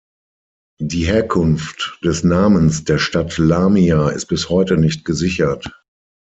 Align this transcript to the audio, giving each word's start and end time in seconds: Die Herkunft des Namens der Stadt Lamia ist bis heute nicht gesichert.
Die 0.79 1.05
Herkunft 1.05 1.99
des 2.03 2.23
Namens 2.23 2.85
der 2.85 2.97
Stadt 2.97 3.37
Lamia 3.37 4.09
ist 4.09 4.25
bis 4.25 4.49
heute 4.49 4.75
nicht 4.77 5.05
gesichert. 5.05 5.79